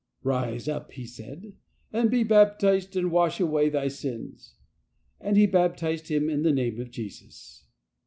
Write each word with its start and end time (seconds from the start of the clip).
"Rise 0.23 0.67
up," 0.67 0.93
he 0.93 1.05
said," 1.05 1.53
and 1.93 2.09
be 2.09 2.23
baptized, 2.23 2.95
and 2.95 3.11
wash 3.11 3.39
away 3.39 3.69
thy 3.69 3.87
sins." 3.87 4.55
And 5.19 5.37
he 5.37 5.45
baptized 5.45 6.07
him 6.07 6.27
in 6.27 6.41
the 6.41 6.51
Name 6.51 6.79
of 6.81 6.89
Jesus. 6.89 7.65